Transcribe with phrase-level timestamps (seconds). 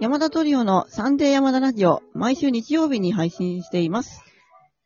[0.00, 4.22] 山田トリオのサンデー山田ラジオ、毎週日曜日に配信しています。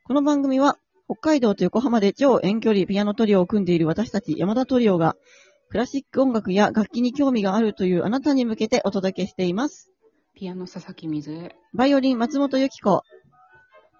[0.04, 0.76] この番組は、
[1.06, 5.14] 北海道と横浜で超遠距離ピアノトリオを組んでいる私たち山田トリオが、
[5.70, 9.92] クラシック音楽や楽器に興味があるというあなたに向けてお届けしています。
[10.34, 11.54] ピアノ佐々木水江。
[11.74, 13.02] バイオリン松本由紀子。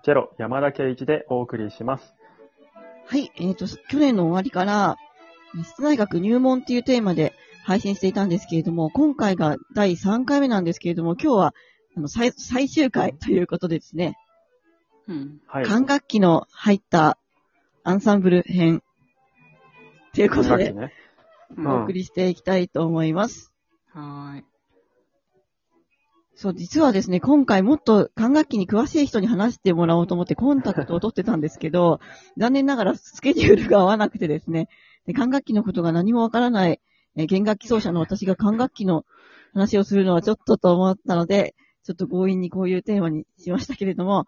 [0.02, 2.14] チェロ山田圭一でお送りします。
[3.06, 4.96] はい、えっ、と、去年の終わりから、
[5.62, 7.34] 室内学入門っていうテーマで
[7.64, 11.54] 配信していたんですけれども、今回が第3回目なんですけれども、今日は
[11.96, 14.16] あの最最終回ということでですね、
[15.08, 15.40] うん。
[15.46, 15.64] はい。
[15.64, 17.18] 管楽器の入った
[17.82, 18.82] アンサンブル編
[20.14, 20.82] ということで、ね。
[20.82, 21.04] うん
[21.56, 23.52] お送りしていきたいと思います。
[23.92, 24.44] はーい。
[26.34, 32.00] そう、実はですね、今回もっと管楽器に詳しい人に話してもらおうと思ってコンタクトを取ってたんですけど、
[32.36, 34.68] 残念ながらスケジュールが合わなくてですね、
[35.06, 36.80] で管楽器のことが何もわからない、
[37.16, 39.04] えー弦楽器奏者の私が管楽器の
[39.52, 44.26] 話をするのはちょっとと思ったので、ちょっと強引にこういうテーマにしましたけれども、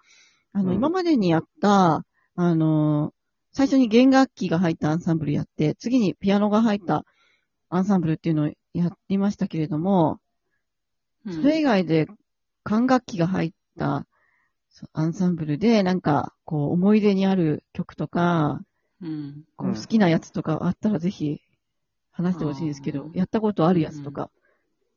[0.53, 3.17] あの、うん今までにやった、あのー
[3.53, 7.06] 最初に弦楽器が入ったアンサンブルやって、次にピアノが入った
[7.70, 10.19] アンサンブルっていうのをやりましたけれども、
[11.25, 12.06] うんそれ以外で
[12.65, 14.06] 管楽器が入った
[14.93, 18.61] アンサンブルで、なんか、こう、思い出にある曲とか、
[19.00, 19.45] うん。
[19.56, 21.41] こううん好きなやつとかあったらぜひ
[22.17, 24.31] 話してほしいんですけどやったことあるやつとか。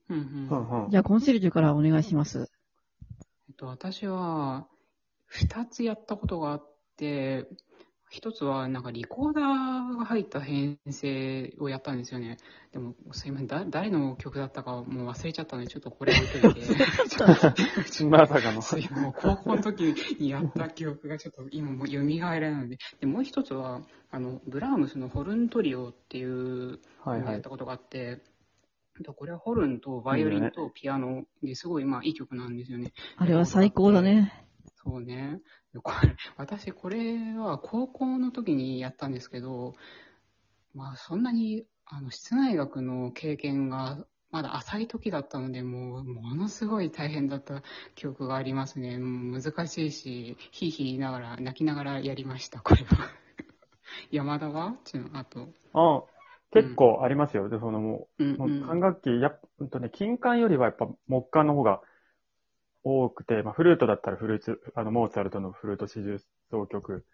[0.09, 0.15] う。
[0.15, 2.49] んうんじゃあ、コンシェルジュからお願いします。
[3.49, 4.67] えっと、私は、
[5.27, 7.45] 二つやったことがあって、
[8.09, 12.37] 一つは、なんかリコーダーが入った編成をやったんですよね。
[12.71, 16.61] でも、すいません、だ誰の曲だったかもう忘れちゃったので、ちょっとこれ置いといて。
[18.09, 18.61] まさかの。
[18.63, 19.81] そういうもう高校の時
[20.19, 22.77] にやった記憶がちょっと今もう蘇らないので。
[22.99, 27.41] で、もう一つは、あの、ブラームスのホルントリオっていうはいはいやっ。
[27.41, 28.21] たことがあって、
[28.99, 32.91] でこれはホルンとバイオリンとピアノですごい、まあいい曲なんですよね。
[33.17, 34.48] あれは最高だね。
[34.89, 35.39] そうね。
[35.73, 39.75] でこれ、私これは高校の時にやったんですけど、
[40.73, 47.61] まあそんなに、あの、室内楽の経験がまだ浅い時だったので、もう、ものすごい大変だった
[47.95, 48.97] 記憶がありますね。
[48.99, 53.09] 難しいし、ひいひい言いながら、泣きながらやりました、これは。
[54.11, 54.75] 山田は？
[54.85, 55.49] ちのあと。
[55.73, 56.03] あ
[56.51, 57.49] 結構ありますよ。
[57.49, 58.49] で、そのもうん、う、もう。
[58.49, 61.81] うん管楽器、やっうんとね、金管よりはやっぱ木管の方が
[62.83, 66.17] 多くて、まあ、フルートだったらフルーツ、あの、モーツァルトのフルート四重
[66.49, 67.05] 奏曲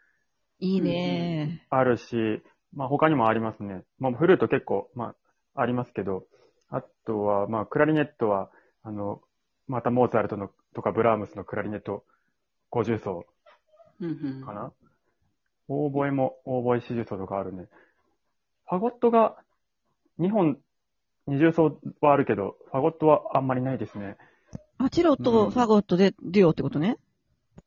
[0.60, 1.66] いいね。
[1.70, 2.44] あるし、
[2.74, 3.84] まあ、他にもありますね。
[4.00, 5.16] まあ、フルート結構、ま
[5.56, 6.26] あ、ありますけど、
[6.70, 8.50] あとは、まあ、クラリネットは、
[8.84, 9.22] あの、
[9.68, 12.04] またモーツァルトのとかブラームスのクラリネット
[12.72, 13.26] 50奏
[14.02, 14.12] うんう
[14.42, 14.74] んかな。
[15.68, 17.68] オーボエも、オーボエ四重奏とかあるね。
[18.68, 19.38] ファゴットが
[20.20, 20.60] 2本、
[21.28, 24.18] 二重奏はあるけど、ファゴットはあんまりないですね。
[24.78, 26.98] あ、チェロとファゴットでデュオってことね？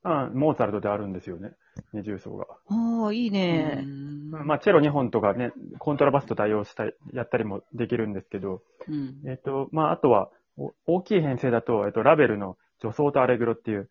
[0.02, 1.52] あモーツァルトであるんですよね。
[1.92, 2.46] 二重奏が。
[2.68, 3.80] ああ、いいね。
[3.82, 13.88] うんまあ、チェロ2本とかね、コントラバスと対応したり、やったりもできるんですけど、うんえっ、と、まあ、あとは、お大きい編成だと、えっ、と、ラベルの女装とアレグロっていう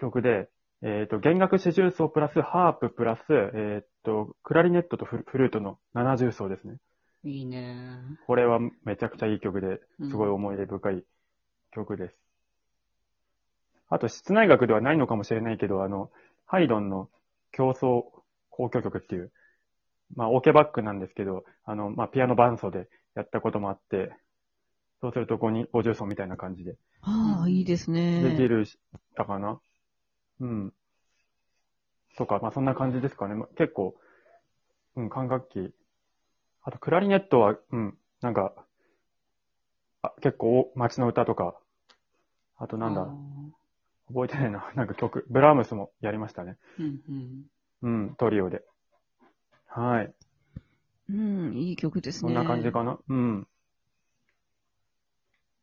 [0.00, 0.48] 曲で、
[0.82, 3.20] えっ、と、弦楽四重奏プラスハーププラス、
[3.54, 6.78] えっ、と、クラリネットとフルフルートの七重奏ですね。
[7.24, 8.00] いいね。
[8.26, 11.04] これはめちゃくちゃいい曲でうん、すごい思い出深い
[11.72, 12.16] 曲です。
[13.88, 16.10] あと、室内楽ではないのかもしれないけど、あの、
[16.46, 17.10] ハイドンの
[17.52, 18.04] 競争
[18.50, 19.32] 交響曲っていう、
[20.16, 24.14] まあ、オーケバックなんですけど、あの、まあ、ピアノ伴奏でやったこともあって、
[25.00, 28.22] そうすると5人、50奏みたいな感じでああ、いいですね。
[28.22, 28.78] できるし
[29.16, 29.60] たかな。
[30.40, 30.72] うん。
[32.16, 33.34] とか、まあ、そんな感じですかね。
[33.34, 33.94] まあ結構、
[34.96, 35.74] うん、管楽器。
[36.62, 38.54] あと、クラリネットは、うん、なんか、
[40.02, 41.56] あ結構、街の歌とか、
[42.62, 43.08] あとなんだ、
[44.06, 44.70] 覚えてないな。
[44.76, 46.58] なんか曲、ブラームスもやりましたね。
[46.78, 47.00] うん
[47.82, 48.04] うん。
[48.04, 48.62] うん、トリオで。
[49.66, 50.14] はい。
[51.10, 52.32] うん、いい曲ですね。
[52.32, 53.00] そんな感じかな。
[53.08, 53.48] うん。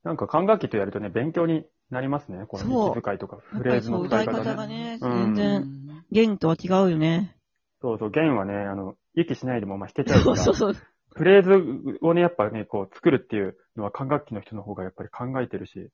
[0.04, 2.46] なんか管楽器とやるとね、勉強になりますね。
[2.48, 4.56] この息遣いとか、やフレーズの使い歌い方方ね。
[4.56, 7.38] がね、うん全然、弦とは違うよね。
[7.82, 10.84] そうそう、弦はね、あの、息しないでもまあ弾けちゃうから、 そうそうそう。
[11.16, 15.90] フレーズをね、やっぱね、こう作るっていうのは管楽器の人の方がやっぱり考えてるし、うん。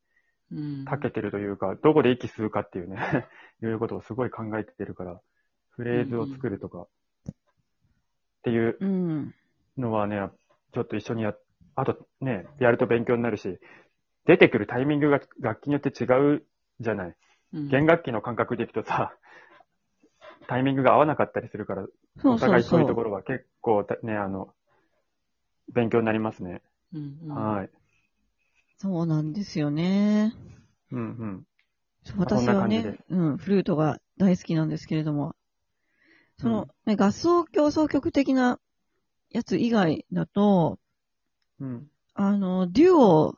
[0.51, 2.97] 長けてるというか、どこで息吸うかっていうね、
[3.63, 5.19] いうことをすごい考えてるから、
[5.71, 6.88] フレーズを作るとか、っ
[8.44, 9.33] ていううん。
[9.77, 10.30] のはね、
[10.74, 11.33] ちょっと一緒にや、
[11.75, 13.59] あとね、やると勉強になるし、
[14.25, 16.06] 出てくるタイミングが楽器によって違
[16.36, 16.45] う
[16.80, 17.15] じゃない。
[17.53, 19.15] うん弦楽器の感覚でいくとさ、
[20.48, 21.88] タイミングが合わなかったりするから、
[22.25, 24.53] お互いそういうとそころは結構たね、あの、
[25.74, 26.62] 勉強になりますね。
[26.94, 27.53] うんうん。
[27.53, 27.69] はい。
[28.77, 30.33] そうなんですよね。
[30.92, 31.48] うんうん。
[32.18, 35.36] 私はねこんな感じで、うん、フルートが大好きなんですけれども、
[36.38, 38.60] その、うんね、合奏競争曲的な
[39.31, 40.80] やつ以外だと、
[41.60, 41.88] うん。
[42.13, 43.36] あの、デュオ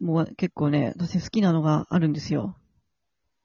[0.00, 2.56] も結構ね、私好きなのがあるんですよ。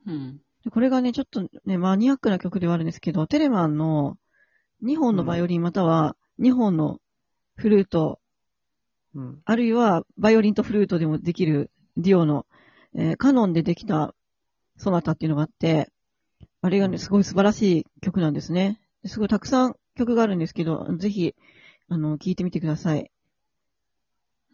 [0.06, 0.42] うん。
[0.64, 4.18] でこれがね、ちょっとね、マニアックな曲ではあるんですけど、テレマンの
[4.84, 7.00] 2本のバイオリンまたは2本の
[7.56, 8.20] フルート、
[9.16, 9.42] うん。
[9.46, 12.46] あるいはバイオリンとフルートでもできるデュオの、
[12.96, 14.14] えーカノンでできた
[14.78, 15.92] ソナタっていうのがあって、
[16.62, 18.80] あれがね、すごい素晴らしい曲なんですね。
[19.06, 21.36] すごいたくさん曲があるんですけど、ぜひ、
[21.90, 23.12] あの、聴いてみてください。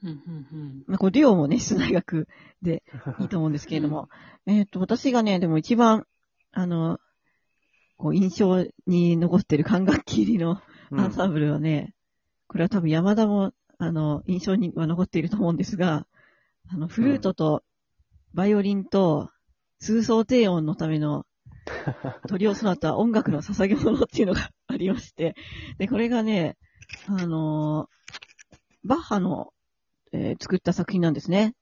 [0.03, 0.13] うんう
[0.55, 2.27] んまあ、これデュオもね、室内楽
[2.61, 2.83] で
[3.19, 4.09] いいと思うんですけれども、
[4.45, 6.05] えっと、私がね、でも一番、
[6.51, 6.99] あの、
[7.97, 10.61] こう印象に残ってる管楽器入りの
[10.91, 11.95] うんアンサンブルはね、
[12.47, 16.07] これは多分山田も、あの、印象には残っていると思うんですが、
[16.69, 17.63] あの、フルートと
[18.33, 19.29] バイオリンと
[19.79, 21.25] 通奏低音のための
[22.27, 25.35] トリオソナタ音楽の捧げ物っていうのがありまして、
[25.77, 26.57] で、これがね、
[27.07, 27.89] あの
[28.83, 29.51] バッハの、
[30.11, 31.55] えー作った作品なんですね。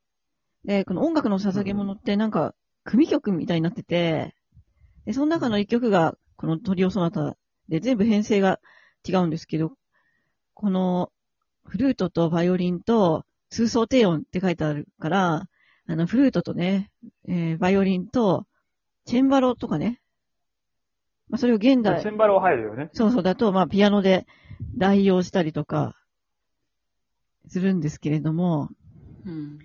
[0.66, 4.36] で、この音楽の捧げ物ってなんか、組曲みたいになってて、
[5.06, 7.38] で、その中の一曲が、このトリオソナタ
[7.70, 8.60] で全部編成が
[9.08, 9.72] 違うんですけど、
[10.54, 11.12] この、
[11.66, 15.44] フルートとバイオリンと通奏低音って書いてあるから、
[15.88, 16.92] あの、フルートとね、
[17.28, 18.46] えーバイオリンと、
[19.06, 20.00] チェンバロとかね、
[21.30, 22.90] まあ、それを現代チ、ェンバロ入るよね。
[22.94, 24.26] そうそうだと、まあ、ピアノで
[24.78, 25.96] 代用したりとか、
[27.48, 28.70] するんですけれども、
[29.26, 29.60] うん。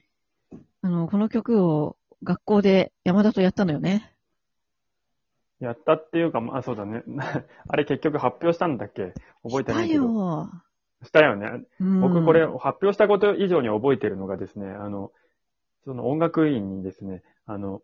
[0.82, 4.14] あの、この曲を学校で山田とやったのよね。
[5.60, 7.02] やったっていうか、まあそうだね。
[7.68, 9.12] あれ結局発表したんだっけ？
[9.42, 10.12] 覚えてないけしたど。
[10.12, 10.50] よ。
[11.04, 11.62] したよね。
[11.80, 15.12] うん僕これ発表したこと以上に覚えてるのがですね、あの、
[15.84, 17.82] その音楽院にですね、あの、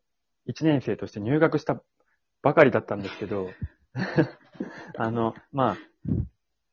[0.49, 1.81] 1年生として入学した
[2.43, 3.49] ばかりだったんですけど、
[4.99, 5.77] あの、まあ、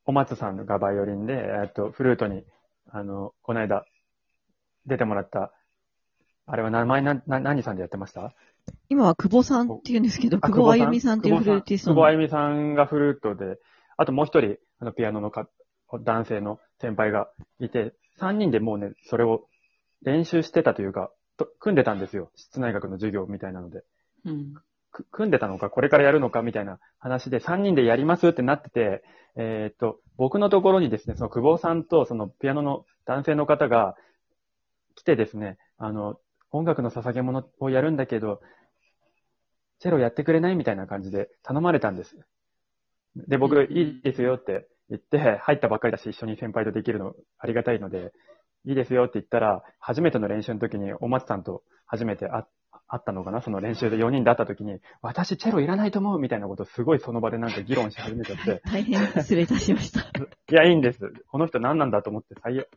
[0.06, 1.34] お松さんがバイオリンで、
[1.64, 2.44] えっと、フルートに、
[2.90, 3.86] あの、この間、
[4.86, 5.54] 出てもらった、
[6.48, 8.34] あれは名前な、な、何さんでやってました？
[8.90, 11.96] 今は久保さんって言うんですけど、あ久保あゆみさんっていうフルーティストの。
[11.96, 13.58] 久保あゆみさんがフルートで、
[13.98, 15.48] あともう一人、あの、ピアノのか
[16.00, 17.30] 男性の先輩が
[17.60, 19.48] いて、三人でもうね、それを
[20.04, 22.32] 練習してたというか、と組んでたんですよ。
[22.36, 23.84] 室内学の授業みたいなので。
[24.26, 24.54] うん。
[24.92, 29.04] く組んでたのか、これからやるのかみたいな話で、3人でやりますってなってて、
[29.36, 33.96] えーっと、僕のところにですね、その久保さんとそのピアノの男性の方が
[34.96, 36.20] 来てですね、あの、
[36.52, 38.42] 音楽の捧げ物をやるんだけど、
[39.80, 42.18] チェロやってくれないみたいな感じで頼まれたんです。
[43.16, 48.12] で、僕、うんいいですよって言って、入ったばっかりだし、一緒に先輩とできるのありがたいので、
[48.66, 52.44] いいですよって言ったら、初めての練習の時に、お松さんと初めて会
[52.88, 53.42] 会ったのかな？
[53.42, 60.02] その練習で4人で会った時に、私チェロいらないと思うみたいなことをすごいその場でなんか議論し始めちゃって、 大変失礼いたしました。
[60.02, 60.04] い
[60.50, 61.00] や、いいんです。
[61.30, 62.68] この人何なんだと思って最悪。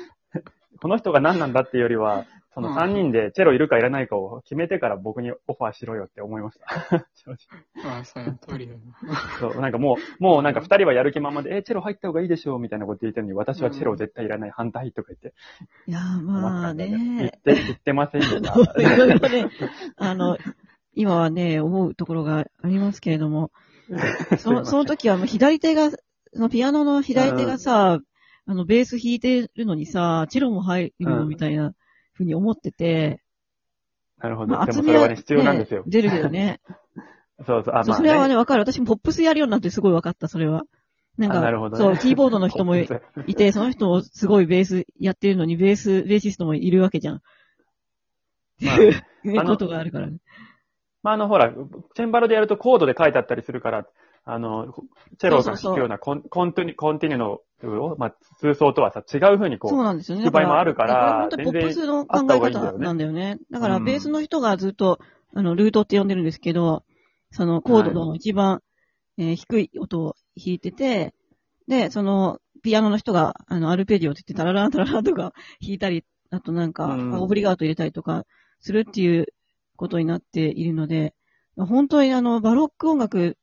[0.80, 7.06] この人が何なんだっていうよりは、その3人でチェロいるかいらないかを決めてから僕にオファーしろよって思いました。
[7.14, 7.36] 正直
[7.84, 8.80] ああ、その通りだな。
[9.38, 15.34] そう、なんかもう、もうなんか2人はやる気ままで、え、チェロ入った方がいいでしょみたいなこと言ってるのに、私はチェロ絶対いらない、反対とか言って。
[15.86, 17.30] いやーまあ言ねっ。
[17.30, 18.52] て、言ってませんでした。
[18.82, 19.48] いろいろね、
[19.96, 20.36] あの、
[20.94, 23.52] 今はね、思うところがありますけれども、
[24.38, 25.98] そのその時はもう左手が、そ
[26.34, 28.00] のピアノの左手がさ、
[28.46, 31.74] あの、ベース弾いてるのにさ、チェロも入るのみたいな
[32.20, 33.22] ふうに思ってて、
[34.18, 34.54] なるほど。
[34.54, 35.82] まあ、でも厚みは、それはね、必要なんですよ。
[35.86, 36.60] 出るけどね。
[37.46, 38.62] そうそう、あ、まあ、そうそれはね、わかる。
[38.62, 40.64] 私もポップスやるようになってすごいわかった、それは。
[41.16, 42.86] なんか、あなるほどねそう、キーボードの人もい
[43.34, 47.22] て、その人もすごいベースやってるのに、ベース、ベーシストもいるわけじゃん。
[48.62, 48.76] まあ
[49.24, 50.18] いうことがあるからね。
[51.02, 51.50] まあ、あの、ほら、
[51.94, 53.86] チェンバロでやるとコードで書いてあったりするから、
[54.24, 54.74] あの、
[55.18, 60.30] チェロが弾くようなコンコンティニコンティニュのを、まあ、通奏とはさ、違う風にこう、そうなんですよね。
[60.30, 63.38] 場合もあるから本当にポップスの考え方なんだよね。
[63.50, 63.84] だから、うん。
[63.84, 64.98] ベースの人がずっと、
[65.34, 66.84] あの、ルートって呼んでるんですけど、
[67.32, 68.62] そのコードの一番、
[69.18, 71.14] えー低い音を弾いてて、
[71.68, 77.14] で、その、ピアノの人が、あの、アルペジオって言って、タラランタラランとか弾いたり、あとなんか、うん。
[77.14, 78.24] オブリガート入れたりとか
[78.60, 79.26] するっていう
[79.76, 81.14] ことになっているので、
[81.56, 83.36] 本当にあの、バロック音楽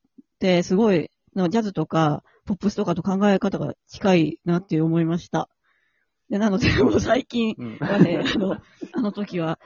[0.63, 5.50] すごい、ジャズとか、ポップスとかと考え方が近いなって思いました。
[6.29, 8.58] で、なので、もう最近うんはね、あの、
[8.94, 9.60] あの時は、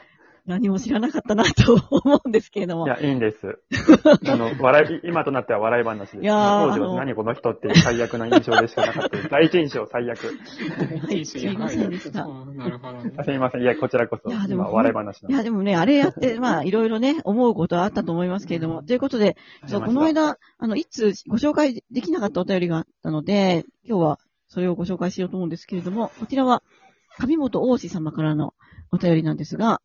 [0.45, 2.87] 何も知らなかったなと思うんですけれども。
[2.87, 3.59] いや、いいんです。
[4.27, 6.17] あの、笑い、今となっては笑い話です。
[6.17, 9.17] いやー当時あのは何この人って最悪な印象でしかなかった。
[9.29, 10.17] 第一印象最悪。
[11.07, 13.23] はいすいませんでしたなるほどねあ。
[13.23, 13.61] すみません。
[13.61, 14.29] いや、こちらこそ。
[14.29, 18.83] いやでも今、笑い話いや、でもね、あれやって、まあ、いろいろね、思うことはあったと思いますけれども。
[18.83, 26.61] ということで、そう、この間、あの、いつご紹介できなかったお便りがあったので、今日はそれをご紹介しようと思うんですけれども、こちらは、
[27.19, 28.53] 上本大志様からの
[28.91, 29.81] お便りなんですが、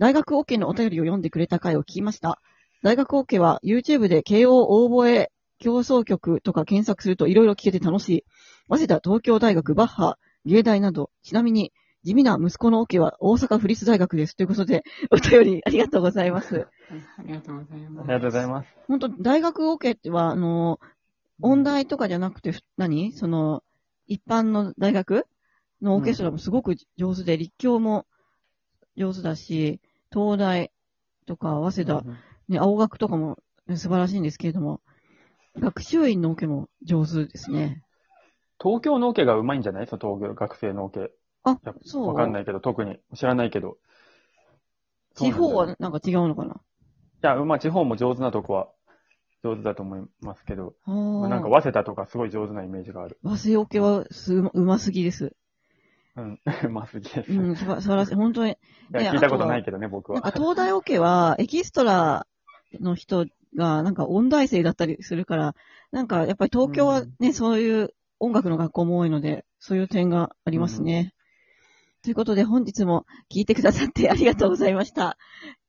[0.00, 2.40] 大学 OK のお便りを読んでくれた回を聞きました。
[2.82, 8.24] 大学 OK は YouTube で慶応大覚え競争曲とか検索するといろいろ聞けて楽しい。
[8.70, 10.16] 早稲田東京大学バッハ
[10.46, 14.34] 芸大など、ちなみに地味な息子の OK は大阪府立大学です。
[14.34, 16.66] ということで、 お便りありがとうございます。
[17.18, 18.04] ありがとうございます。
[18.04, 18.74] ありがとうございます。
[18.88, 20.80] 本当大学 OK っては、あの、
[21.42, 23.12] 音大とかじゃなくて、ふ何？
[23.12, 23.62] その、
[24.06, 25.26] 一般の大学
[25.82, 28.06] のオーケストラもすごく上手で、立教も
[28.96, 29.78] 上手だし、
[30.12, 30.72] 東大
[31.26, 32.04] とか、早稲田、
[32.48, 34.80] ね、青学とかもね素晴らしいんですけれども、
[35.58, 37.82] 学習院のオケも上手ですね。
[38.62, 39.86] 東京のオケがうまいんじゃない？
[39.86, 41.10] その東京学生のオケ。
[41.42, 42.98] あそうわかんないけど、特に。
[43.14, 43.78] 知らないけど。
[45.14, 46.54] 地方はなんか違うのかな？
[46.54, 46.58] い
[47.22, 48.68] や、まあ、地方も上手なとこは
[49.42, 51.50] 上手だと思いますけど、あまあ、なんかあ。
[51.50, 53.18] 早稲田とかすごい上手なイメージがある。
[53.22, 55.34] 和製オケはす、うますぎです。
[56.16, 56.40] うん。
[56.72, 57.32] まあ、すげえです。
[57.32, 58.14] うん、素晴らしい。
[58.14, 58.52] 本当に。
[58.52, 58.54] い
[58.92, 60.20] や、ね聞いたことないけどね、僕は。
[60.20, 62.26] なんか東大オケは、エキストラ
[62.80, 63.26] の人
[63.56, 65.54] が、なんか音大生だったりするから、
[65.92, 71.14] なんかやっぱり東京はね、そういう音楽の学校も多いので、そういう点がありますね。
[72.02, 75.16] ということで、本日も聞いてくださって ありがとうございました。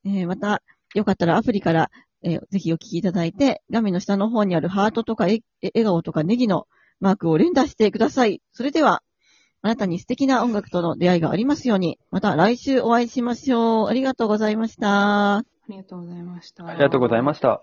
[0.04, 0.62] えーまた、
[0.94, 1.90] よかったらアプリから、
[2.22, 6.66] えーぜひお聞きいただいて、画面の下の方にあるハートとかええ笑顔とかネギの
[7.00, 8.40] マークを連打してください。
[8.52, 9.02] それでは、
[9.62, 13.88] あなたに素敵な音楽との出会いがありますように、また来週お会いしましょう。
[13.88, 15.36] ありがとうございました。
[15.36, 16.66] ありがとうございました。
[16.66, 17.62] ありがとうございました。